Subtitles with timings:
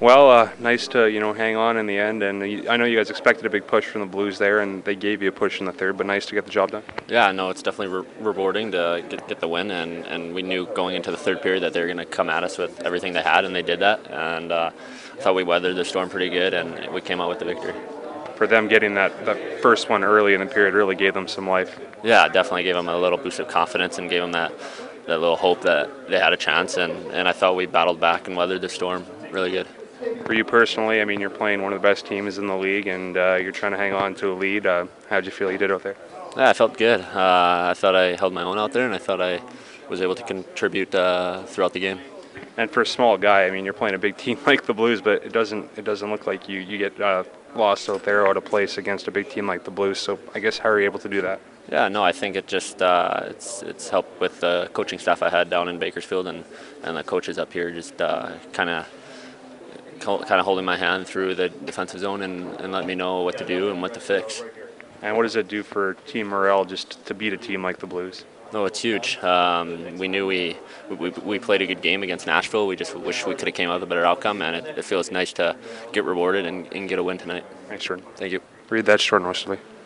[0.00, 2.96] Well, uh, nice to you know hang on in the end, and I know you
[2.96, 5.60] guys expected a big push from the Blues there, and they gave you a push
[5.60, 6.82] in the third, but nice to get the job done.
[7.06, 10.64] Yeah, no, it's definitely re- rewarding to get, get the win, and, and we knew
[10.68, 13.12] going into the third period that they were going to come at us with everything
[13.12, 16.30] they had, and they did that, and uh, I thought we weathered the storm pretty
[16.30, 17.74] good, and we came out with the victory.
[18.36, 21.46] For them getting that, that first one early in the period really gave them some
[21.46, 21.78] life.
[22.02, 24.54] Yeah, definitely gave them a little boost of confidence and gave them that,
[25.06, 28.28] that little hope that they had a chance, and, and I thought we battled back
[28.28, 29.66] and weathered the storm really good.
[30.24, 32.86] For you personally, I mean, you're playing one of the best teams in the league,
[32.86, 34.66] and uh, you're trying to hang on to a lead.
[34.66, 35.96] Uh, how'd you feel you did out there?
[36.36, 37.00] Yeah, I felt good.
[37.00, 39.42] Uh, I thought I held my own out there, and I thought I
[39.88, 42.00] was able to contribute uh, throughout the game.
[42.56, 45.02] And for a small guy, I mean, you're playing a big team like the Blues,
[45.02, 48.36] but it doesn't it doesn't look like you you get uh, lost out there out
[48.36, 49.98] of place against a big team like the Blues.
[49.98, 51.40] So I guess how are you able to do that?
[51.70, 55.28] Yeah, no, I think it just uh, it's it's helped with the coaching staff I
[55.28, 56.44] had down in Bakersfield and
[56.82, 58.86] and the coaches up here just uh, kind of
[60.00, 63.38] kind of holding my hand through the defensive zone and, and let me know what
[63.38, 64.42] to do and what to fix.
[65.02, 67.86] And what does it do for team morale just to beat a team like the
[67.86, 68.24] Blues?
[68.52, 69.16] No, it's huge.
[69.18, 70.56] Um, we knew we,
[70.88, 72.66] we we played a good game against Nashville.
[72.66, 74.84] We just wish we could have came out with a better outcome, and it, it
[74.84, 75.56] feels nice to
[75.92, 77.44] get rewarded and, and get a win tonight.
[77.68, 78.04] Thanks, Jordan.
[78.16, 78.40] Thank you.
[78.68, 79.58] Read that, Jordan Oesterle.